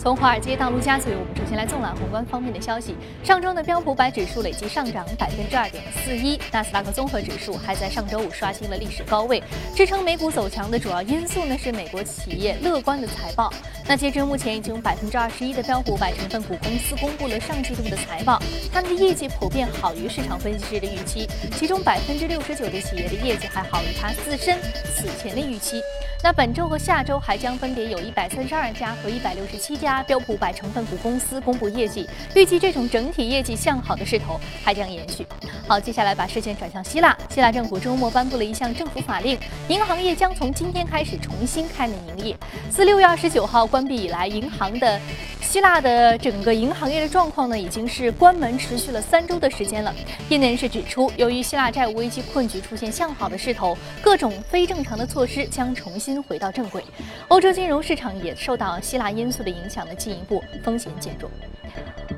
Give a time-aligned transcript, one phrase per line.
[0.00, 2.96] 从华尔街到陆家嘴，我们首先来纵览宏观方面的消息。
[3.22, 9.42] 上周的标普百指数累计上涨百分之二点四一，纳斯达克综合指数还在上周五刷新了历史高位。
[9.76, 13.52] 支撑美股走强的主要因素呢是美国企业乐观的财报。
[13.86, 18.40] 那截至目前，已经有百分之二十一的标普百成分股公司公布了上季度的财报，
[18.72, 21.28] 他们的业绩普遍好于市场分析师的预期，
[21.58, 24.56] 其中百分之六十九的企业的业绩还好于它自身
[24.96, 25.82] 此前的预期。
[26.22, 35.26] 那本周和下周还将分别有一百三十二家和一百六十七家标普百成分股公司公布业绩，预计这种整体业绩向好的势头还将延续。
[35.66, 39.38] 好，接下来把视线转向希腊，希腊政府周末颁布了一项政府法令，
[39.68, 42.36] 银行业将从今天开始重新开门营业。
[42.68, 45.00] 自六月二十九号关闭以来，银行的。
[45.40, 49.92] 希腊的整个银行业的状况呢，已经是关门持续了三周的时间了。
[50.28, 56.82] 业内人士指出，由于希腊债务危机困局出现向好的势头，各种非正常的措施将重新回到正轨。
[57.28, 61.30] 欧洲金融市场也受到希腊因素的影响的进一步风险减弱。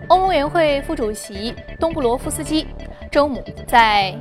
[0.09, 2.67] 欧盟委员会副主席东布罗夫斯基
[3.11, 4.15] 周五在。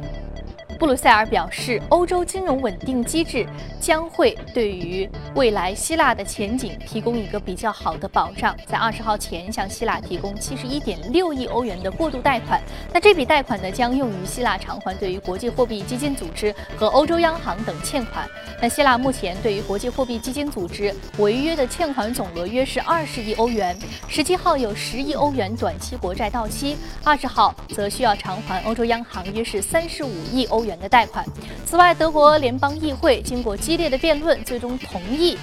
[0.82, 3.46] 布鲁塞尔表示，欧洲金融稳定机制
[3.80, 8.58] 将会对于未来希腊的前景提供一个比较好的保障。
[8.66, 12.60] 在二十号前向希腊提供七十一点六亿欧元的过渡贷款。
[12.92, 18.28] 那这笔贷款呢，将用于希腊偿还对于国际货币基金组织和欧洲央行等欠款。
[18.60, 23.78] 那希腊目前对于国际货币基金组织违约的欠款总额约是二十亿欧元。
[24.08, 30.71] 十七号有十亿欧元短期国债到期，二十号则需要偿还欧洲央行约是三十五亿欧元。
[30.72, 31.26] 元的贷款。
[31.66, 35.38] 此外，德国联邦议会经过激烈的辩论，最终同意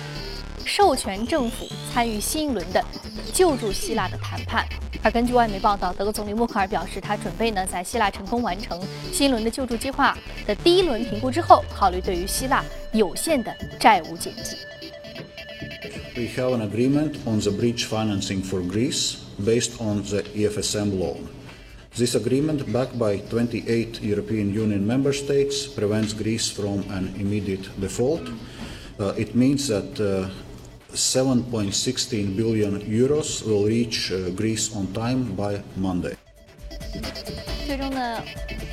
[0.64, 2.82] 授权政府参与新一轮的
[3.32, 4.66] 救助希腊的谈判。
[5.02, 8.80] 而根据外媒报道，德国总理默克尔表示，他准备呢在希腊成功完成
[9.12, 14.56] 新一轮的救助计划的第一轮评估之后，考虑对于希腊有限的债务减记。
[16.16, 21.18] We have an agreement on the bridge financing for Greece based on the EFSM loan.
[21.98, 28.22] This agreement, backed by 28 European Union member states, prevents Greece from an immediate default.
[29.00, 30.30] Uh, it means that uh,
[30.94, 36.14] 7.16 billion euros will reach uh, Greece on time by Monday.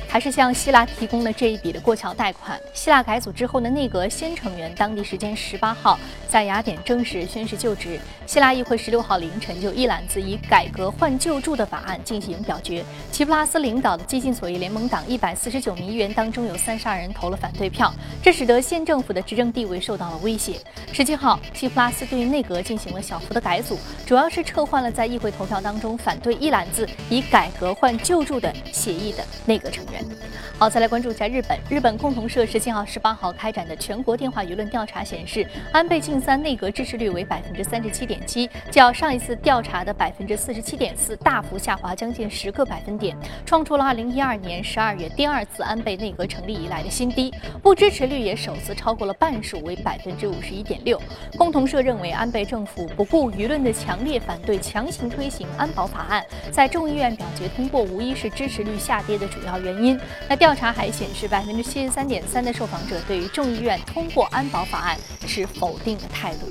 [0.08, 2.58] 还是向希腊提供了这一笔的过桥贷款。
[2.72, 7.98] 希腊改组之后的内阁新成员，当地时间十八号在雅典正式宣誓就职。
[8.26, 12.84] 希腊议会十六号凌晨就一揽子以改革换救助的法案进行表决。
[13.12, 17.92] 齐普拉斯领导的激进左翼联盟党一百四十九名议员当中有三十二人投了反对票，
[18.22, 20.60] 这使得新政府的执政地位受到了威胁。
[20.92, 28.52] 十七号，齐普拉斯对内阁进行了小幅的改组，主要是撤换了在议会投票当中反对一揽子以改革换救助的。
[28.72, 29.95] 协议的内阁成员。
[30.58, 31.58] 好，再来关注一下日本。
[31.68, 43.14] 日本共同社十七号、十八号开展的全国电话舆论调查显示，安倍晋三内阁支持率为百分之三十七点七，较上一次调查的百分之四十七点四大幅下滑将近十个百分点，
[43.44, 47.30] 创出了二零一二年十二月第二次安倍内阁成立以来的新低。
[47.62, 50.98] 不支持率也首次超过了半数，为百分之五十一点六。
[51.36, 58.74] 共同社认为，安倍政府不顾舆论的强烈反对，强行推行安保法案，在众议院表决通过，无疑是支持率。
[58.86, 59.85] 下跌的主要原因。
[60.28, 66.48] 那调查还显示，百分之七十三点三的受访者对于众议院通过安保法案持否定的态度。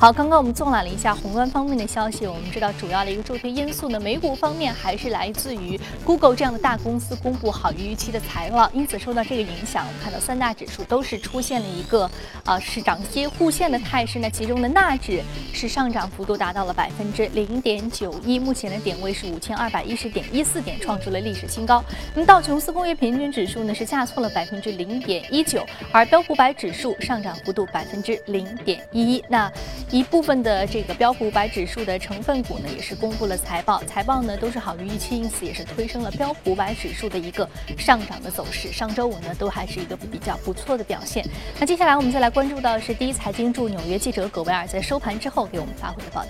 [0.00, 12.08] 好，刚刚我们纵览了一下宏观方面的消息，我们知道主要的一个助推因素呢，美股方面还是来自于 Google 这样的大公司公布好于预期的财报，因此受到这个影响，我们看到三大指数都是出现了一个
[12.44, 14.20] 啊是涨跌互现的态势。
[14.20, 15.20] 那其中的纳指
[15.52, 21.84] 是上涨幅度达到了百分之零点九一，目前的点位是五千二百一十点一四点，创出了历史新高。
[22.14, 29.24] 那么道琼斯工业平均指数呢是下挫了百分之零点一九，而标普百指数上涨幅度百分之零点一一。
[29.28, 29.52] 那
[29.90, 38.70] 一部分的这个标普五百指数的成分股呢，也是公布了财报，财报呢都是好于预期，因此也是推升了标普五百指数的一个上涨的走势。
[38.70, 41.24] 上周五呢，都还是一个比较不错的表现。
[41.58, 46.28] 那接下来我们再来关注到是第一财经驻纽约记者葛维尔在收盘之后给我们发回的报道。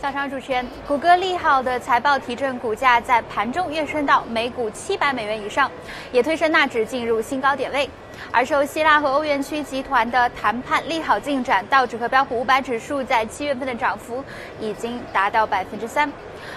[0.00, 5.70] 早上主持人，谷歌利好的财报提振股价在盘中跃升到每股七百美元以上，
[6.10, 7.90] 也推升纳指进入新高点位。
[8.30, 14.22] 而受希腊和欧元区集团的谈判利好进展，道指和标普五百指数在七月份的涨幅
[14.60, 16.10] 已经达到百分之三。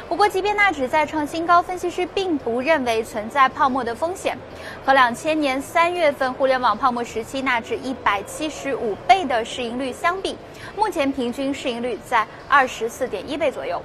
[0.07, 4.37] 不过，即便纳指再创新高，分析师并不认为存在泡沫的风险。
[4.85, 10.37] 和两千年三月份互联网泡沫时期纳指一百七十五倍的市盈率相比，
[10.75, 13.81] 目前平均市盈率在二十四点一倍左右。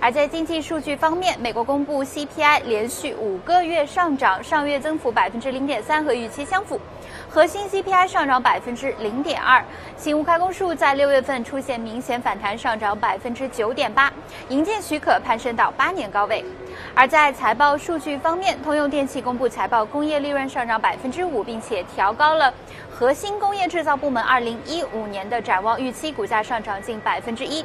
[0.00, 6.80] 而在经济数据方面，美国公布 CPI 连续五个月上涨，上月增幅百分之零点三，和预期相符。
[7.28, 9.62] 核心 CPI 上涨百分之零点二，
[9.96, 14.12] 新屋开工数在六月份出现明显反弹，上涨百分之九点八，
[14.48, 16.44] 营建许可攀升到八年高位。
[16.94, 22.52] 而在财报数据方面，通用电气公布财报，工业利润上涨百分之五，并且调高了
[22.90, 27.64] 核心工业制造部门二零一五年的展望预期，股价上涨近百分之一。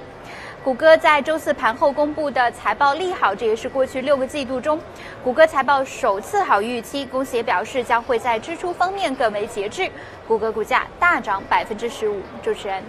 [0.67, 4.77] 谷歌在周四盘后公布的财报利好，这也是过去六个季度中
[5.23, 7.05] 谷歌财报首次好预期。
[7.05, 9.89] 公司也表示将会在支出方面更为节制。
[10.27, 12.19] 谷歌股价大涨百分之十五。
[12.43, 12.83] 主持人。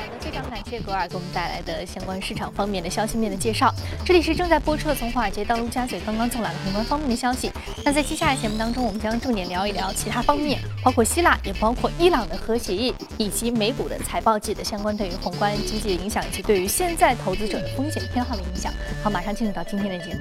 [0.00, 3.70] 好的，非常感谢格尔给我们带来的相关市场方面的消息面的介绍。
[4.02, 7.50] 这里是正在播出的从华尔街到陆家嘴刚刚送来的宏观方面的消息。
[7.84, 18.72] 那在接下来节目当中，我们将重点聊一聊其他方面，包括希腊，也包括伊朗的核协议，以及美股的财报季的相关对于宏观经济的影响，以及对于现在投资者的风险偏好的影响。
[19.02, 20.20] 好，马上进入到今天的节目。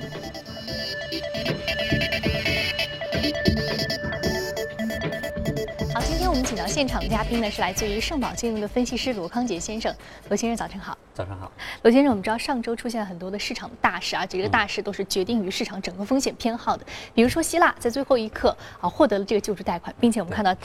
[6.43, 9.93] 请到现场的嘉宾呢是来自于盛宝金融的分析师罗康杰先生，
[10.29, 10.97] 罗先生早晨好。
[11.13, 11.51] 早上好，
[11.83, 16.85] 罗先生，我们知道上周出现了很多的市场大事啊，这个大事都是决定于市场整个风险偏好的。
[17.13, 20.55] 比如说希腊在最后一刻啊获得了这个救助贷款，并且我们看到。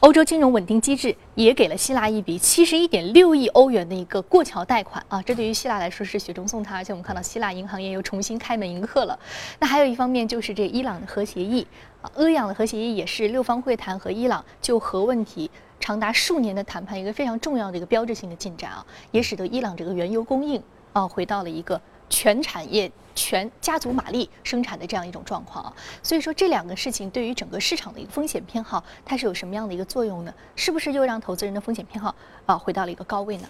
[0.00, 9.18] 欧洲金融稳定机制也给了希腊一笔七十一点六亿欧元的一个过桥贷款啊，这对于希腊来说是雪中送炭，而且我们看到希腊银行业又重新开门迎客了。
[9.58, 11.66] 那还有一方面就是这伊朗的核协议
[12.14, 15.50] 阿样的核协议也是六方会谈和伊朗就核问题
[15.80, 20.62] 长达数年的谈判一个非常重要的一个标志性的进展啊，也使得伊朗这个原油供应
[20.92, 21.80] 啊回到了一个。
[22.08, 25.74] 全产业、全家族马力生产的这样一种状况啊，
[26.04, 30.32] 所以说这两个事情对于整个市场的一个风险偏好，它是有什么样的一个作用呢？
[30.54, 32.14] 是不是又让投资人的风险偏好
[32.46, 33.48] 啊回到了一个高位呢？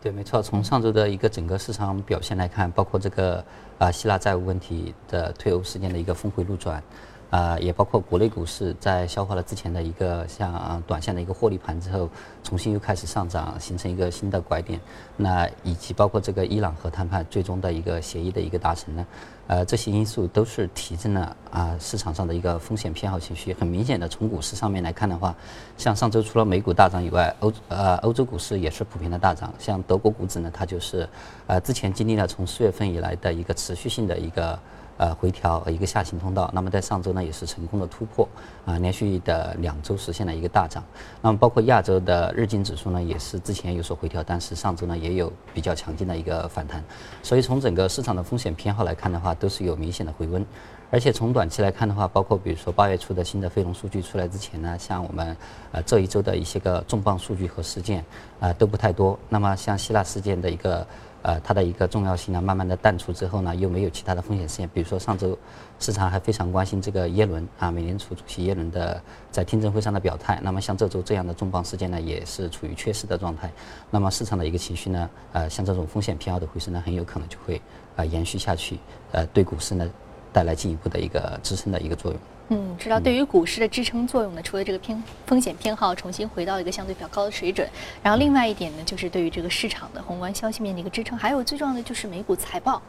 [0.00, 0.40] 对，没错。
[0.40, 3.44] 从上周的一个整个市场表现来看，包括这个
[3.78, 6.80] 啊希腊债务问题的退欧事件的一个峰回路转。
[7.30, 12.08] 啊，也包括国内股市在消化了之前的一个像短线的一个获利盘之后，
[12.42, 14.80] 重新又开始上涨，形成一个新的拐点。
[15.16, 19.06] 那以及包括这个伊朗核谈判最终的一个协议的一个达成呢，
[19.46, 23.52] 呃，这些因素都是提振了啊市场上的一个风险偏好情绪。
[23.52, 25.36] 很明显的，从股市上面来看的话，
[25.76, 29.52] 像上周除了美股大涨以外，欧呃欧洲股市也是普遍的大涨。
[29.58, 31.06] 像德国股指呢，它就是
[31.46, 34.58] 呃之前经历了从四月份以来的一个持续性的一个。
[34.98, 38.28] 呃，回调和一个下行通道，那么在上周呢也是成功的突破，
[38.66, 40.82] 啊，连续的两周实现了一个大涨。
[41.22, 46.82] 那么包括亚洲的日经指数呢，也是之前有所回调，但是上周呢也有比较强劲的一个反弹。
[47.22, 50.44] 所以从整个市场的风险偏好来看的话，都是有明显的回温。
[50.90, 55.36] 而且从短期来看的话，包括比如说八月初的新的非农数据出来之前呢，像我们
[55.70, 58.04] 呃这一周的一些个重磅数据和事件
[58.40, 59.16] 啊都不太多。
[59.28, 60.84] 那么像希腊事件的一个。
[61.28, 65.38] 呃，它的一个重要性呢，慢慢的淡出之后呢，又没有其他的风险事件，比如说上周
[65.78, 68.98] 市场还非常关心这个耶伦啊，美联储主席耶伦的
[69.30, 70.40] 在听证会上的表态。
[70.42, 73.52] 那么像这周这样的重磅事件呢，也是处于缺失的状态。
[73.90, 77.60] 那么市场的一个情绪呢，呃，像这种风险偏好的回升呢，很有可能就会
[77.96, 78.78] 呃延续下去，
[79.12, 79.86] 呃，对股市呢
[80.32, 82.18] 带来进一步的一个支撑的一个作用。
[82.50, 87.68] 嗯，知道对于股市的支撑作用呢，除了这个偏风险偏好重新回到一个相对比较高的水准，
[88.02, 92.80] 然后另外一点呢，就是对于这个市场的宏观消息面的一个支撑，还有最重要的就是美股财报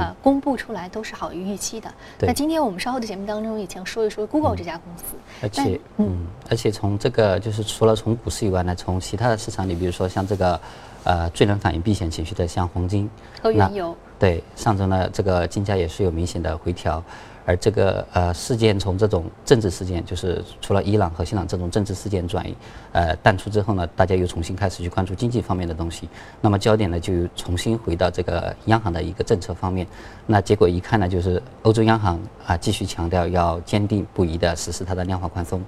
[0.00, 1.92] 啊公布出来都是好于预期的。
[2.18, 5.04] 那今天我们稍后的节目当中也将说一说 Google 这家公司。
[5.42, 10.60] 而且，嗯，而且从这个就是除了从股市以外呢，从其他的市场里，比如说像这个
[11.04, 13.08] 呃最能反映避险情绪的像黄金
[13.40, 17.00] 和原油，对上周呢这个金价也是有明显的回调。
[17.46, 22.56] 而这个呃事件从这种政治事件，就是除了伊朗和伊朗这种政治事件转移
[22.92, 26.08] 呃淡出之后呢，大家又重新开始去关注经济方面的东西，
[26.40, 29.86] 那么焦点呢就重新回到这个央行的一个政策方面。
[30.26, 35.62] 那结果一看呢，就是欧洲央行啊继续强调要坚定不移地实施它的量化宽松。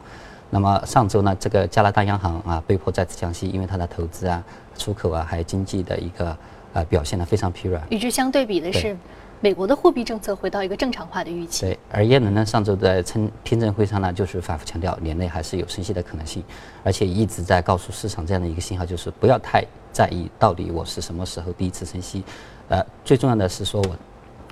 [0.49, 4.42] 那么上周呢，这个加拿大央行啊被迫再次降息，因为它的投资啊、
[4.78, 6.35] 出口啊还有经济的一个
[6.73, 7.83] 呃表现呢非常疲软。
[7.90, 8.97] 与之相对比的是。
[9.40, 11.66] 美国的货币政策回到一个正常化的预期。
[11.66, 16.43] 对，而耶伦呢，上周在听听证会上呢，就是反复强调年内还是有升息的可能性，
[16.83, 22.25] 而且一直在告诉市场这样的一个信号，就是不要太在意到底我是什么时候第一次升息，
[22.69, 23.97] 呃，最重要的是说我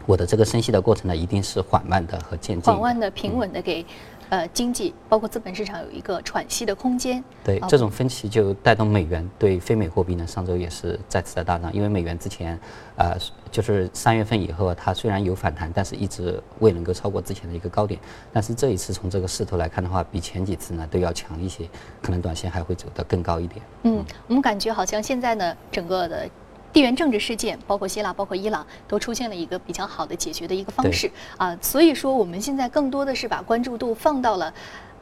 [0.06, 3.84] 我的这个升息的过程呢，一定是缓慢的和渐进，缓慢的、平稳的给。
[4.30, 7.22] 呃，经济包括资本市场有一个喘息的空间。
[7.44, 11.72] 对，这种分歧就带动美元对非美货币呢，上周也是再次的大涨。
[11.74, 12.58] 因为美元之前，
[12.96, 13.14] 呃，
[13.54, 18.00] 就是三月份以后，它虽然有反弹，但是一直未能够超过之前的一个高点。
[18.32, 21.68] 但是这一次从这个势头来看的话，比前几次呢都要强一些，
[22.02, 23.64] 可能短线还会走得更高一点。
[23.84, 26.28] 嗯，我们感觉好像现在呢，整个的。
[26.72, 31.56] 地缘政治事件，包括希腊、包括伊朗，都出现了一个比较好的解决的一个方式啊。
[31.62, 34.52] 所以说，我们现在更多的是把关注度放到了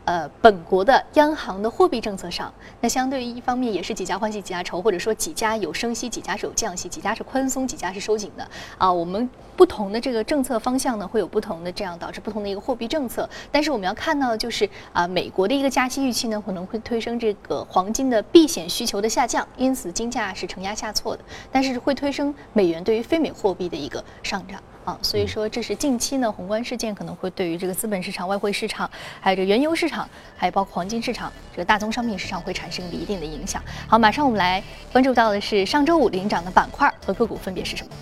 [0.05, 8.93] 呃，本国的央行的货币政策上，那相对于一方面也是几家欢喜几家愁，或者说几家有升息，几家是有降息，几家是宽松，几家是收紧的啊。
[8.93, 13.29] 我们不同的这个政策方向呢，会有不同的这样导致不同的一个货币政策。
[13.53, 24.61] 但是我们要看到的就是啊，美国的一个加息预期呢，可能会推升这个黄金的避险需求的下降，因此金价是承压下挫的，但是会推升美元对于非美货币的一个上涨。
[24.85, 33.62] 啊，所以说这是近期呢宏观事件可能会对于这个资本市场、外汇市场，还有这原油市场，还有包括黄金市场、这个大宗商品市场会产生一定的影响。
[33.87, 34.61] 好，马上我们来
[34.91, 37.93] 关注到的是上周五领涨的板块和个股分别是什么？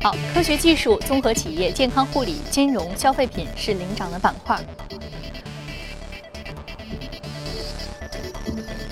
[0.00, 4.58] 好，科学技术、综合企业、健康护理、金融、消费品是领涨的板块。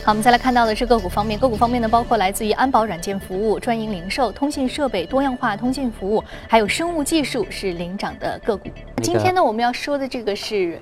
[0.02, 8.71] 好，我们再来看到的是个股方面，个股方面呢，包括来自于安保软件服务、专营零售、通信设备、多样化通信服务，还有生物技术是领涨的个股。
[9.02, 10.80] 今天呢，我们要说的这个是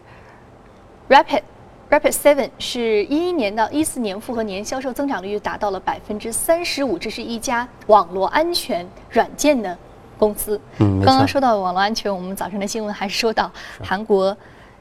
[1.09, 1.43] Rapid
[1.91, 9.77] Rapid Seven，是一一年到一四年复合年销售增长率达到了百分之三十五，这是一家网络安全软件的
[10.17, 10.61] 公司。
[10.79, 13.51] 嗯，刚刚说到网络安全，我们早上的新闻还是说到
[13.83, 14.35] 韩国。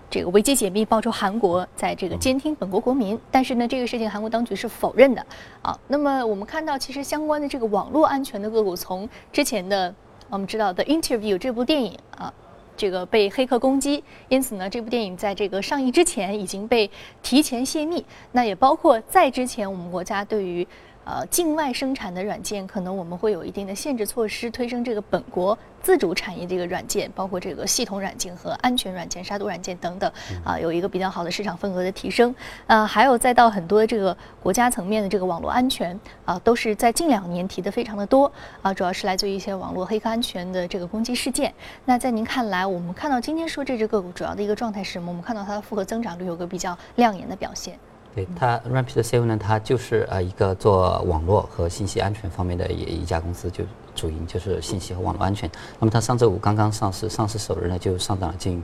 [0.09, 5.25] 这个维基解密爆出韩国在这个监听本国国民，但是呢，这个事情韩国当局是否认的
[5.61, 5.77] 啊。
[5.87, 9.93] 那么我们看到，其实相关的这个网络安全的个股，从之前的
[10.29, 12.33] 我们知道的《Interview》这部电影啊，
[12.77, 16.89] 这个被黑客攻击，因此呢，这部电影在这个上映之前已经被
[17.21, 18.05] 提前泄密。
[18.31, 20.65] 那也包括在之前，我们国家对于。
[21.09, 30.11] 呃，境外生产的软件可能我们会有一定的限制措施，推升这个本国自主产业这个软件，包括这个系统软件和安全软件、杀毒软件等等，
[30.43, 32.35] 啊，有一个比较好的市场份额的提升。
[32.65, 38.29] 呃，还有再到很多的这个国家层面的这个网络安全，啊，都是在近两年提的非常的多，
[38.61, 41.53] 啊，主要是来自于一些网络黑客安全的这个攻击事件。
[41.85, 45.07] 那在您看来，我们看到今天说这只个股主要的一个状态是什么？
[45.09, 47.79] 我们看到它的复合增长率有个比较亮眼的表现。
[48.17, 55.47] 对它，Rapid Seven 呢，它就是呃一个做网络和信息安全方面的一一家公司，就主营就是信息和网络安全。
[55.77, 58.63] 那么它上周五刚刚上市，上市首日呢就上涨了近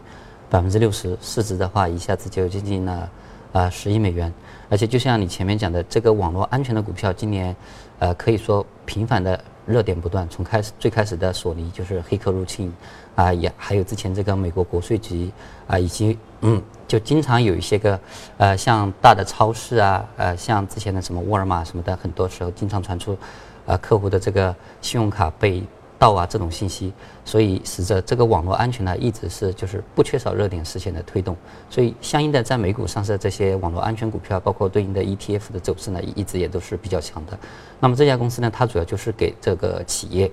[0.49, 3.07] 百分之六十，市值的话一下子就接近了
[3.51, 4.33] 呃十亿美元。
[4.71, 7.55] 而且就像你前面讲的，这个网络安全的股票今年
[7.99, 12.73] 呃可以说频繁的热点不断，从开始最开始的索尼就是黑客入侵
[13.15, 15.31] 啊，也还有之前这个美国国税局
[15.67, 16.61] 啊，以及嗯。
[16.85, 17.99] 就经常有一些个，
[18.37, 23.17] 呃，像大的超市啊，呃，像之前的什么沃尔玛什么的，很多时候经常传出，
[23.65, 25.63] 啊，客户的这个信用卡被
[26.03, 26.91] 盗啊这种信息，
[27.23, 31.33] 所以使得这个网络安全呢一直是就是不缺少热点事件的推动，
[31.69, 37.39] 所以相应的在美股上市的这些网络安全股票，包括对应的 ETF 的走势呢，一直也都是比较强的。
[37.79, 40.29] 那么这家公司呢，它主要就是给这个企业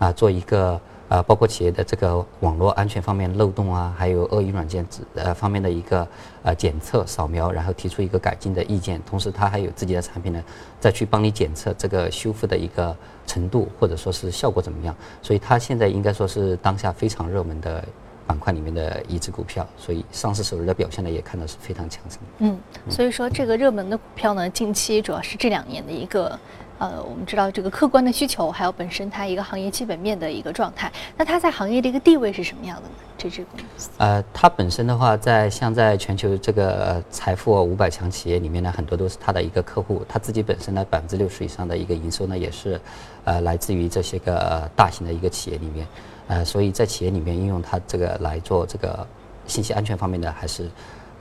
[0.00, 0.80] 啊做一个。
[1.12, 6.08] 呃，包括企业的这个网络安全方面漏洞啊，还有恶意软件呃方面的一个
[6.42, 10.42] 呃检测扫描，然后提出一个改进的意见，同时它还有自己的产品呢，
[10.80, 17.84] 再去帮你检测这个修复的一个程度或者说是效果怎么样，所以它现在应该说是当下非常热门的
[18.26, 22.18] 板块里面的一只股票，所以上市首日的表现呢也看到是非常强盛。
[22.38, 26.38] 嗯，所以说这个热门的股票呢，近期主要是这两年的一个。
[26.82, 30.90] 呃，我们知道这个客观的需求，还有本身它一个行业基本面的一个状态。
[31.16, 32.94] 那它在行业的一个地位是什么样的呢？
[33.16, 33.88] 这支公司？
[33.98, 40.04] 呃，它本身的话，在像在全球这个财富五百强企业里面呢，很多都是它的一个客户。
[40.08, 42.80] 它自己本身呢，百分之六十以上的一个营收呢，也是
[43.22, 45.86] 呃来自于这些个大型的一个企业里面。
[46.26, 49.06] 呃，所以在企业里面应用它这个来做这个
[49.46, 50.68] 信息安全方面的，还是。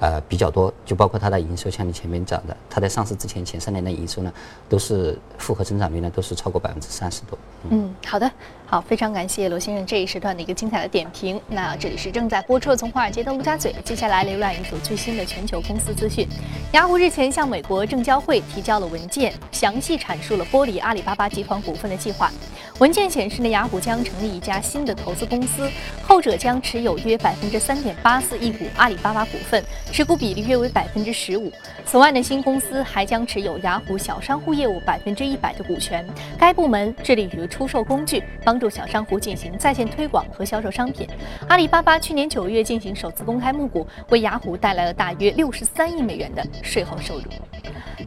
[0.02, 4.34] 呃，比较多，就包括它的营收，像你前面讲的，它在上市之前前三年的营收呢，
[4.68, 7.38] 都是复合增长率呢，都是超过百分之三十多。
[7.70, 8.30] 嗯，好的，
[8.66, 11.40] 好，非常感谢罗先生这一时段的一个精彩的点评。
[11.48, 16.28] 那这里是正在播出从华尔街到陆家嘴，接下来浏览一组最新的全球公司资讯。
[16.72, 22.32] 雅虎日前向美国证交会提交了文件，详细阐述了剥离阿里巴巴集团股份的计划。
[22.80, 25.70] 文件显示呢，雅虎将成立一家新的投资公司，
[26.02, 29.64] 后者将持有约百分之三点八四亿股阿里巴巴股份。
[29.92, 31.52] 持股比例约为百分之十五。
[31.86, 36.08] 此外呢，新公司还将持有雅虎小商户业务百分之一百的股权。
[36.40, 41.08] 该部门致力于出售工具，帮助小商户进行在线推广和销售商品。
[41.50, 47.24] 阿里巴巴去年九月进行首次公开募股，为雅虎带来了大约六十三亿美元的税后收入。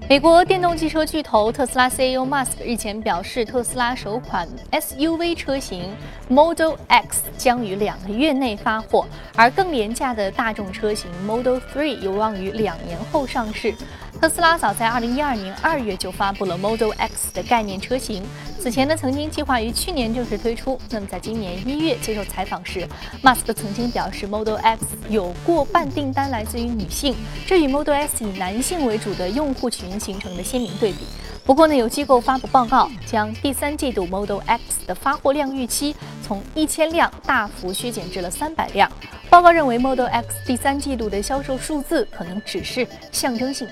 [0.08, 5.94] 美国电动汽车巨头特斯拉 CEO Musk 日前表示，特斯拉首款 SUV 车型
[6.28, 9.06] Model X 将于两个月内发货，
[9.36, 13.74] 而更廉价的大众车型 Model 3有望于两年后上市。
[14.20, 18.22] 特斯拉早在2012年2月就发布了 Model X 的概念车型，
[18.58, 20.80] 此前呢曾经计划于去年正式推出。
[20.88, 22.88] 那么在今年一月接受采访时，
[23.20, 27.14] 马斯克曾经表示，Model X 有过半订单来自于女性，
[27.46, 31.00] 这与 Model S 以男性为主的用户群形成的鲜明对比。
[31.44, 38.90] 不过呢，有机构发布报告，将第三季度 Model X 的发货量预期从一千辆大幅削减至了三百辆。
[39.28, 43.68] 报告认为，Model X 第三季度的销售数字可能只是象征性。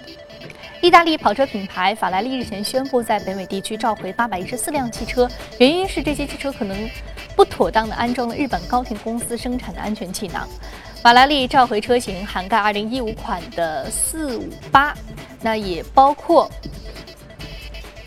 [0.82, 5.26] 意大利跑车品牌法拉利日前宣布，在北美地区召回八百一十四辆汽车，
[5.58, 6.76] 原因是这些汽车可能
[7.34, 10.46] 不妥当的安装了日本高田公司生产的安全气囊。
[11.00, 14.94] 法拉利召回车型涵盖二零一五款的四五八，
[15.40, 16.50] 那也包括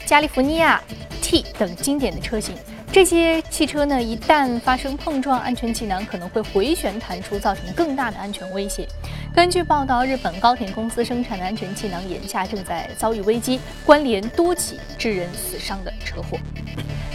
[0.05, 0.81] 加利福尼亚
[1.21, 2.55] T 等经典的车型。
[2.91, 8.87] 这些汽车呢，一旦发生碰撞，安全气囊可能会回旋弹出，造成更大的安全威胁。
[9.33, 16.37] 根据报道，日本高田公司生产的安全气囊眼下正在遭遇危机，关联多起致人死伤的车祸。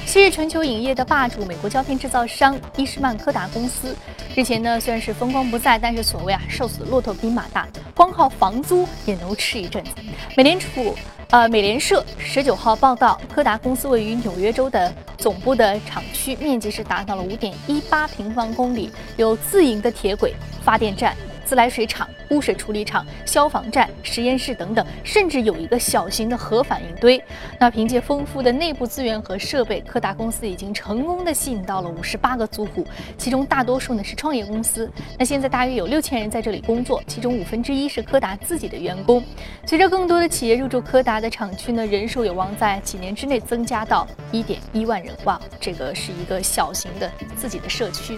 [0.04, 3.96] 昔日全球影业的霸主，美国胶片制造商伊士曼柯达公司，
[4.34, 9.92] 日前呢虽然是风光不再，但是所谓啊瘦死的骆驼比马大，光靠房租也能吃一阵子。
[10.36, 10.94] 美联储。
[11.30, 20.34] 呃，美联社十九号报道，柯达公司位于纽约州的总部的厂区面积是达到了五点一八平方公里，有自营的铁轨、
[20.64, 21.16] 发电站。
[21.50, 27.20] 自来水厂、污水处理厂、消防站、实验室等等，甚至有一个小型的核反应堆。
[27.58, 32.86] 那凭借丰富的内部资源和设备，柯达公司已经成功的吸引到了五十八个租户，
[33.18, 34.88] 其中大多数呢是创业公司。
[35.18, 39.20] 那现在大约有六千人在这里工作，其中五分之一是柯达自己的员工。
[39.66, 45.12] 随着更多的企业入驻柯达的厂区呢，人数有望在几年之内增加到一点一万人。
[45.24, 48.16] 哇，这个是一个小型的自己的社区。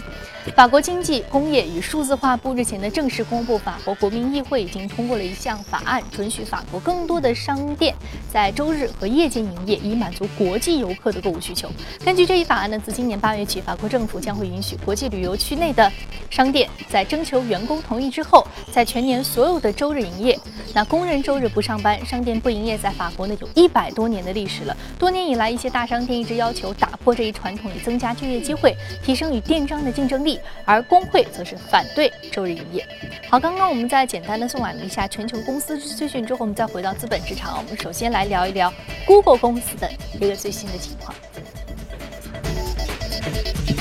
[0.55, 7.95] 法国经济工业与数字化部日前的正式公布，法国国民议会已经通过了一项法案，准许法国更多的商店
[8.33, 11.71] 在周日和夜间营业，以满足国际游客的购物需求。
[12.05, 15.91] 根据这一法案呢，自今年八月起，法国政府将会允许国际旅游区内的
[16.31, 20.39] 商店在征求员工同意之后，在全年所有的周日营业。
[20.75, 24.75] 那工人周日不上班，商店不营业，在法国呢有一百多年的历史了。
[24.99, 32.87] 多年以来，一些大商店一直要求打破这一传统，以增加就业机会，提升与电商的竞争力，而工会则是反对周日营业。
[33.29, 37.57] 好，刚刚我们在简单的送完了一下全球公司资讯之后，我们再回到资本市场。
[37.57, 38.73] 我们首先来聊一聊
[39.07, 41.15] Google 公司的一个最新的情况。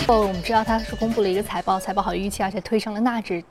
[0.07, 3.43] 哦，我们知道它是公布了一个财报，财报好于预期，而且推上了纳指。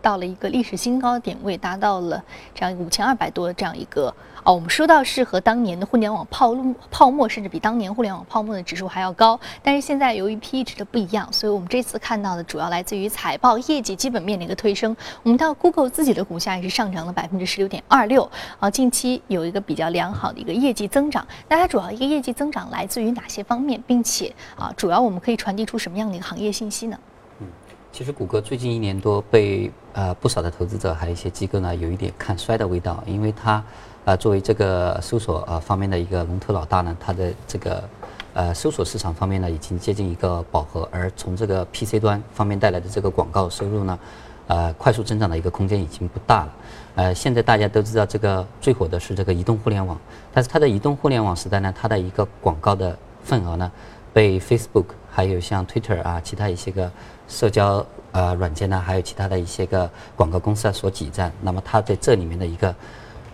[0.00, 2.22] 到了一个历史新高点位，达到了
[2.54, 4.14] 这样五千二百多的这样一个
[4.48, 9.38] 哦，我们说到是和当年的互联网泡沫泡沫，甚至比当年互联网泡沫的指数还要高。
[9.62, 14.96] 但是现在由于 P/E 值的不一样，所以我们这次看到的主要来自于财报业绩基本面的一个推升。
[15.22, 18.26] 我们到 Google 自己的股价也是上涨了百分之十六点二六
[18.58, 21.26] 啊，近期有一个比较良好的一个业绩增长。
[21.46, 26.98] 那它主要一个业绩增长来自于哪些方面，并且啊，主要我们可以传递出什么样的一个行业信息呢？
[27.40, 27.46] 嗯
[27.90, 33.64] 其实谷歌最近一年多被呃不少的投资者还有一些机构呢有一点看衰的味道，因为它
[34.08, 37.84] 呃作为这个搜索呃方面的一个龙头老大呢，它的这个
[38.32, 43.98] 呃搜索市场方面呢已经接近一个饱和，而从这个 PC 端方面带来的这个广告收入呢，
[44.46, 46.52] 呃快速增长的一个空间已经不大了。
[46.94, 50.00] 呃，现在大家都知道这个最火的是这个移动互联网，
[50.32, 53.70] 但是它的移动互联网时代呢，它的一个广告的份额呢
[54.14, 56.90] 被 Facebook 还有像 Twitter 啊其他一些个。
[57.28, 62.74] 社交呃软件呢，还有其他的一些个广告公司啊所挤占，那么它在这里面的一个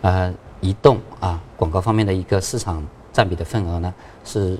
[0.01, 0.35] 呃
[0.65, 3.93] 移动啊广告方面的一个市场占比的份额呢，
[4.25, 4.59] 是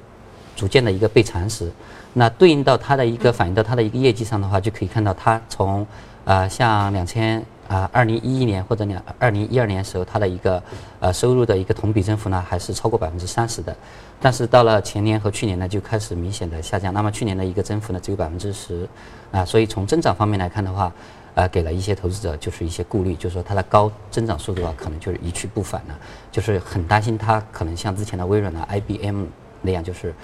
[0.55, 1.73] 逐渐的一个被蚕食。
[2.13, 5.85] 那对应到它的一个反映到它的一个业绩上的话，就可以看到它从
[6.27, 10.63] 呃像两千啊二零一一年或者两二零一二年时候，它的一个
[11.01, 13.75] 呃收入的一个同比增幅呢，还是超过百分之三十的。
[14.21, 16.95] 但是到了前年和去年呢，就开始明显的下降。
[16.95, 18.89] 那么去年的一个增幅呢，只有百分之十，
[19.33, 20.93] 啊，所以从增长方面来看的话，
[21.35, 25.99] 呃，给了一些投资者就是一些顾虑，就是说它的高增长速度啊，可能就是一去不返了，
[26.31, 29.25] 就是很担心它可能像之前的微软的、IBM
[29.63, 30.15] 那样，就是。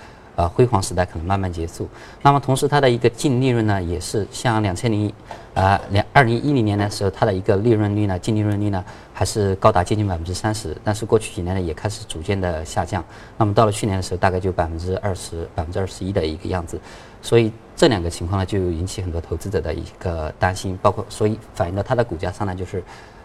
[0.40, 1.86] 呃，辉煌时代可能慢慢结束。
[2.22, 5.12] 那么同时，它的一个净利润呢，也是像两千零，
[5.52, 10.74] 呃，两二零一零年的时候，它的一个利润率呢，净利润率呢，还是高达接近百分之三十。
[10.82, 13.04] 但是过去几年呢，也开始逐渐的下降。
[13.36, 16.80] 那么到了去年的时候，大概就百分之二十、百分之二十一的一个样子。
[17.20, 22.82] 所以这两个情况呢，就引起很多投资者的一个担心，包括所以反映到它的股价上呢，就是。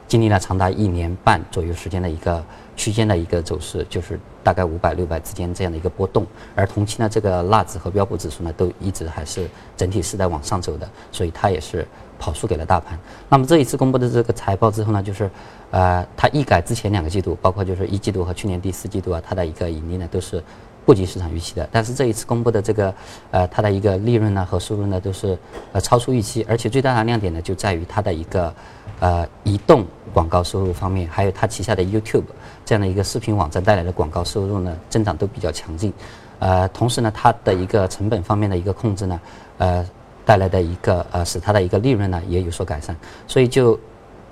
[0.07, 2.43] 经历了长达一年半左右时间的一个
[2.75, 6.25] 区间的一个走势，就是大概五百六百之间这样的一个波动。
[6.55, 11.87] 而同期呢，这个纳指和标普指数呢都一直还是整体是在往上走的，所以它也是
[12.19, 12.99] 跑输给了大盘。
[13.29, 15.29] 那么这一次公布的这个财报之后呢，就是
[15.71, 20.43] 呃，它一改之前两个季度，包括就是一季度和去年第四季度啊，它的一个盈利呢都是。
[20.85, 22.93] 不及市场预期的，但是这一次公布的这个，
[23.31, 25.35] 呃，它的一个利润呢和收入呢都是
[25.71, 28.53] 呃超出预期，而且最大的亮点呢就在于它的一个
[28.99, 32.25] 呃移动广告收入方面，还有它旗下的 YouTube
[32.63, 35.91] 这样的一个视频网站带来的广告收入呢增长都比较强劲，
[36.37, 39.19] 呃，同时呢它的一个成本方面的一个控制呢，
[39.57, 39.83] 呃，
[40.23, 42.95] 带来的一个呃使它的一个利润呢也有所改善，
[43.25, 43.79] 所以就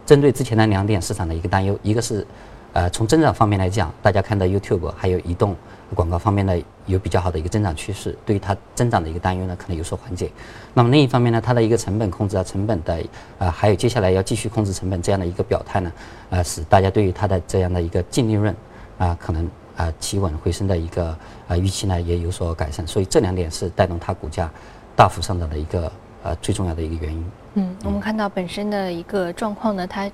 [0.06, 2.26] 针对之前的两点市场的一个担忧，一个是
[2.74, 5.56] 呃从增长方面来讲，大家看到 YouTube 还有移动。
[5.94, 6.54] 广告方面呢
[6.86, 10.32] 有比较好的一个增长趋势，对于它增长的一个担忧呢可能有所缓解。
[10.74, 13.04] 那么另一方面呢，它的一个成本控制啊，成本的
[13.38, 15.92] 啊，还有接下来要继续控制成本这样的一个表态呢，
[16.30, 18.56] 呃，使大家对于它的这样的一个净利润
[18.98, 21.16] 啊，可能啊企稳回升的一个
[21.48, 22.86] 啊预期呢也有所改善。
[22.88, 24.52] 所以这两点是带动它股价
[24.96, 25.92] 大幅上涨的一个
[26.24, 27.32] 呃最重要的一个原因。
[27.56, 30.10] 嗯，我们看到本身的一个状况呢，它。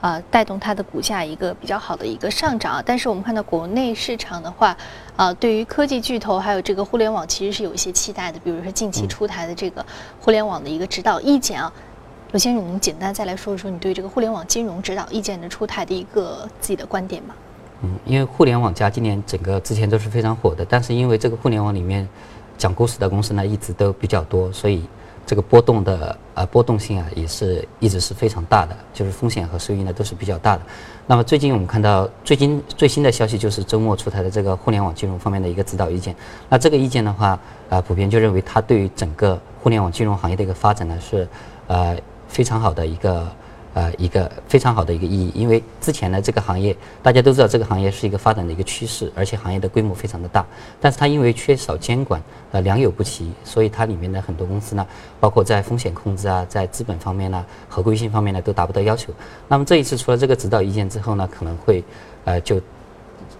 [0.00, 2.82] 啊，带动它的股价一个比较好的一个上涨。
[2.84, 4.76] 但是我们看到国内市场的话，
[5.16, 8.38] 啊，对于科技巨头还有这个互联网，其实是有一些期待的。
[8.40, 9.84] 比如说近期出台的这个
[10.18, 11.70] 互联网的一个指导意见啊，
[12.32, 17.36] 刘先生，能简单再来说一说你对这个互联网金融指导意见的出台的一个自己的观点吧？
[17.82, 22.08] 嗯，因为互联网加今年整个之前都是非常火的，但是因为这个互联网里面
[22.56, 24.82] 讲故事的公司呢一直都比较多，所以。
[25.26, 30.62] 这个波动的呃波动性啊，也是一直是非常大的，就是风险和收益呢都是比较大的。
[31.06, 36.14] 那么最近我们看到最近最新的消息就是周末出台的这个互联网金融方面的一个指导意见。
[36.48, 41.28] 那这个意见的话，呃，普遍就认为它对于整个互联网金融行业的一个发展呢是
[41.66, 41.96] 呃
[42.28, 43.26] 非常好的一个。
[43.72, 50.44] 呃，一个非常好的一个意义，因为之前呢，这个行业大家都知道，这个行业是一个发展的一个趋势，而且行业的规模非常的大，
[50.80, 54.86] 但是它因为缺少监管，呃，良莠不齐，所以它里面的很多公司呢，
[55.20, 59.12] 包括在风险控制啊，在资本方面呢，合规性方面呢，都达不到要求。
[59.46, 61.84] 那么这一次除了这个指导意见之后呢，可能会，
[62.24, 62.60] 呃，就。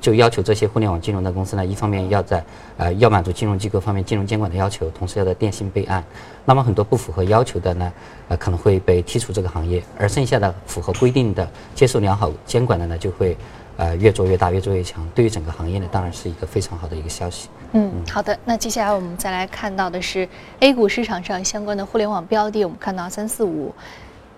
[0.00, 2.42] 就要求这些互联网金融的公司呢，一方面要在
[2.78, 6.02] 呃要满足金融机构方面金融监管的要求，同时要在电信备案。
[6.46, 7.92] 那么很多不符合要求的呢，
[8.28, 13.36] 呃可能会被剔除这个行业，而剩下的符合规定的、接受良好监管的呢，就会
[13.76, 15.06] 呃越做越大，越做越强。
[15.14, 17.48] 对于整个行业呢，当然是一个非常好的一个消息。
[17.72, 18.36] 嗯，好的。
[18.44, 20.26] 那接下来我们再来看到的是
[20.60, 23.72] A 股市场上相关的互联网标的，我们看到三四五、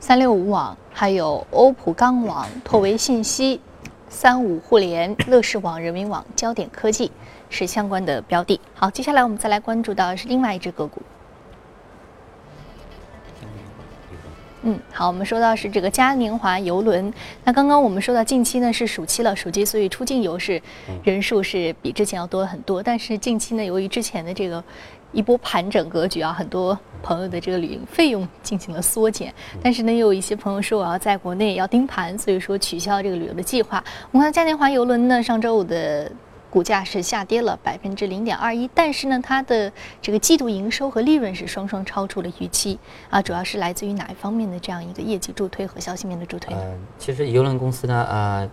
[0.01, 3.61] 三六五网，还有欧普钢网、拓维信息。
[4.13, 7.11] 三五互联、乐视网、人民网、焦点科技
[7.49, 8.61] 是相关的标的。
[8.75, 11.01] 好，接下来我们再来关注到是另外一只个股。
[14.65, 17.13] 嗯，好，我们说到是这个嘉年华游轮。
[17.43, 20.61] 那刚刚我们说到近期呢是暑期了，暑期所以出境游是
[21.03, 22.83] 人数是比之前要多了很多。
[22.83, 24.63] 但是近期呢，由于之前的这个。
[25.13, 33.83] 一波盘整格局啊，很多朋友的这个旅行费用进行了缩减，但是呢，又有一些朋友说我要在国内要盯盘，所以说取消这个旅游的计划。
[34.11, 36.11] 我们看嘉年华邮轮呢，上周五的
[36.49, 39.71] 股价是下跌了百分之零点二一，但是呢，它的
[40.01, 42.79] 这个季度营收和利润是双双超出了预期
[43.11, 46.55] 啊，主要是来自于哪一方面的这样一个业绩助推和消息面的助推？
[46.55, 48.51] 呃，其实邮轮公司呢，呃。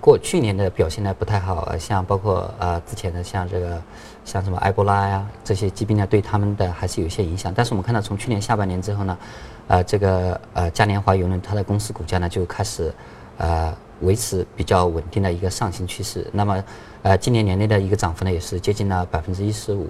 [0.00, 3.80] 过去年的表现呢不太好，像包括呃之前的像这个
[4.24, 7.52] 像什么埃博拉呀这些疾病呢，对他们的还是有一些影响。
[7.54, 9.18] 但是我们看到从去年下半年之后呢，
[9.68, 12.92] 呃这个呃嘉年华邮轮它的公司股价呢就开始
[13.36, 16.26] 呃维持比较稳定的一个上行趋势。
[16.32, 16.64] 那么
[17.02, 19.88] 呃今年年内的一个涨幅呢也是接近了百分之一十五。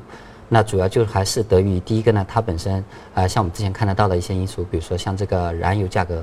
[0.51, 6.23] 那主要就还是得益于第一个呢，它本身呃像我们之前看得到的一些因素，比如说像这个燃油价格。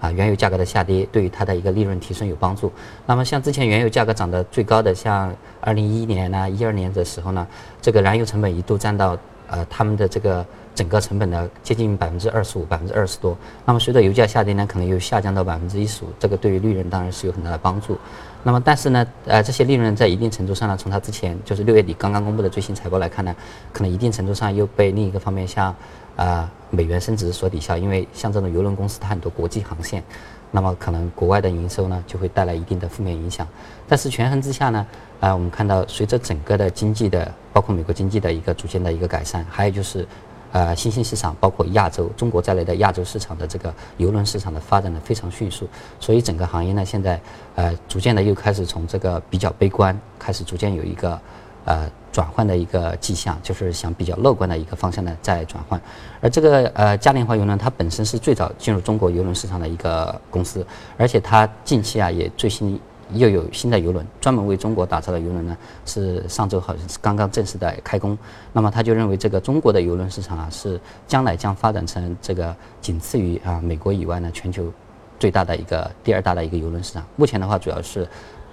[0.00, 2.70] 啊，原油价格的下跌对于它的一个利润提升有帮助。
[3.06, 7.46] 那么像之前原油价格涨得最高的，像二零一一年呢、一二年的时候呢，
[7.80, 9.16] 这个燃油成本一度占到
[9.48, 10.44] 呃他们的这个
[10.76, 13.36] 整个成本的接近百分之二十五、百分之二十多。
[13.64, 17.98] 那么随着油价下跌呢，可能又下降到百分之一十五，这个对于利润当然是有很大的帮助。
[18.44, 23.34] 那么但是呢，呃这些利润在一定程度上呢，从它之前就是六月底刚刚公布的最新财报来看呢，
[23.72, 25.74] 可能一定程度上又被另一个方面像。
[26.16, 30.02] 啊，美元升值所抵消，因为像这种邮轮公司，它很多国际航线，
[30.50, 33.46] 那么可能国外的营收呢就会带来一定的负面影响。
[33.86, 34.86] 但是权衡之下呢，
[35.20, 40.08] 啊，我们看到随着整个的经济的，包括美国经济的一个逐渐的一个改善，还有就是，
[40.56, 45.68] 呃，新兴市场，包括亚洲、中国在内的亚洲市场的这个邮轮市场的发展的非常迅速，
[46.00, 47.20] 所以整个行业呢现在，
[47.56, 51.20] 呃，逐渐的又开始从这个比较悲观，开始逐渐有一个。
[51.66, 55.78] 呃转换的一个迹象，就是想比较乐观的一个方向呢在转换。
[56.20, 60.64] 而这个呃嘉年华邮轮它本身是最早进入中国邮轮市场的一个公司，
[60.96, 62.80] 而且它近期啊也最新。
[63.12, 68.16] 又有新的游轮，专门为中国打造的游轮呢，是上周好像是刚刚正式的开工。
[68.52, 74.72] 那么他就认为这个中国的游轮市场啊，是将来将发展成这个仅次于啊美国以外呢全球
[75.18, 77.06] 最大的一个第二大的一个游轮市场。
[77.16, 78.06] 目前的话，主要是。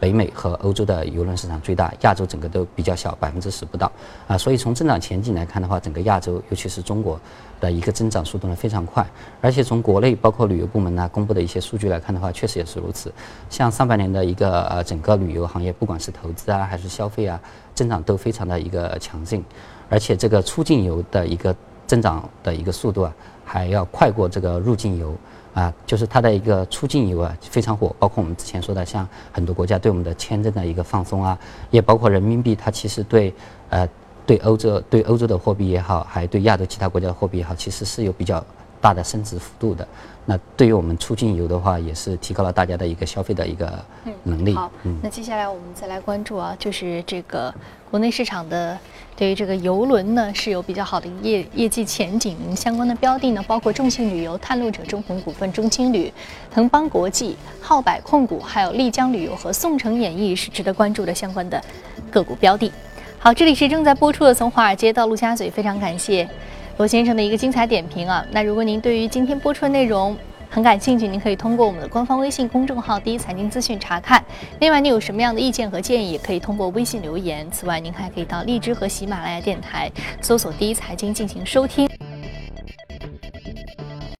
[0.04, 3.89] 北美和欧洲的邮轮市场最大，亚洲整个都比较小，百分之十不到
[4.28, 4.38] 啊。
[4.38, 7.18] 所以从增长前景来看的话，整个亚洲，尤其是中国
[7.62, 9.08] 的一个增长速度呢非常快。
[9.39, 13.13] 而且从国内包括旅游部门呢公布的一些数据来看的话，确实也是如此。
[13.50, 17.39] 像上半年的一个呃整个旅游行业，不管是投资啊还是消费啊，
[17.74, 19.42] 增长都非常的一个强劲。
[19.89, 21.56] 而且这个出境游的一个
[21.88, 25.16] 增长的一个速度啊，还要快过这个入境游。
[25.54, 31.38] 啊，就是它的一个出境游啊非常火，包括我们之前说的，像很多国家对我们的签证的一个放松啊，
[31.70, 33.34] 也包括人民币，它其实对
[33.70, 33.88] 呃
[34.26, 38.44] 对欧洲对欧洲的货币也好，还对亚洲其他国家的货币也好，其实是有比较
[38.84, 39.88] 大的升值幅度的。
[40.26, 43.80] 那对于我们出境游的话，也是提高了大家的一个消费的一个
[44.24, 44.54] 能力。
[44.54, 44.69] 好，
[45.02, 47.54] 那接下来我们再来关注啊，就是这个
[47.89, 48.78] 国内市场的
[49.17, 56.12] 对于这个游轮呢是有比较好的业业绩前景相关的标的呢，包括众信旅游、探路者、中宏股份、中青旅、
[56.50, 61.62] 腾邦国际、浩百控股，还有丽江旅游和宋城演艺是值得关注的相关的
[62.10, 62.72] 个股标的。
[63.19, 66.30] 好，这里是正在播出的《从华尔街到陆家嘴》，非常感谢。
[66.78, 70.18] 罗先生的一个精彩点评啊，那如果您对于今天播出的内容
[70.50, 74.24] 很感兴趣，您可以通过我们的官方微信公众号“第一财经资讯”查看。
[74.60, 77.50] 另外，您有什么样的意见和建议，可以通过微信留言。
[77.52, 81.88] 此外，您还可以到荔枝和喜马拉雅电台搜索“第一财经”进行收听。